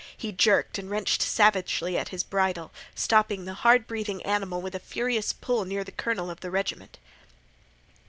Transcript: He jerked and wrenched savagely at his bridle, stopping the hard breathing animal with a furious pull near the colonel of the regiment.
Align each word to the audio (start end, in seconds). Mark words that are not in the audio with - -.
He 0.17 0.31
jerked 0.31 0.79
and 0.79 0.89
wrenched 0.89 1.21
savagely 1.21 1.95
at 1.95 2.09
his 2.09 2.23
bridle, 2.23 2.71
stopping 2.95 3.45
the 3.45 3.53
hard 3.53 3.85
breathing 3.85 4.23
animal 4.23 4.59
with 4.59 4.73
a 4.73 4.79
furious 4.79 5.31
pull 5.31 5.63
near 5.63 5.83
the 5.83 5.91
colonel 5.91 6.31
of 6.31 6.39
the 6.39 6.49
regiment. 6.49 6.97